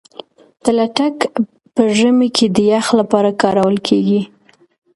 [0.63, 1.15] تلتک
[1.73, 4.21] په ژمي کي د يخ لپاره کارول کېږي.